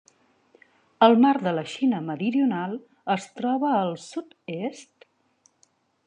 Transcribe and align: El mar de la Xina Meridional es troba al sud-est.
El 1.07 1.11
mar 1.25 1.33
de 1.47 1.51
la 1.57 1.63
Xina 1.73 1.99
Meridional 2.07 2.73
es 3.15 3.27
troba 3.41 3.69
al 3.81 3.93
sud-est. 4.05 5.07